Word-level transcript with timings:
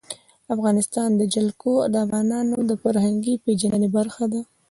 د 0.45 0.47
افغانستان 0.57 1.09
جلکو 1.33 1.71
د 1.93 1.95
افغانانو 2.05 2.57
د 2.69 2.71
فرهنګي 2.81 3.33
پیژندنې 3.45 3.89
برخه 3.97 4.23
ده. 4.33 4.41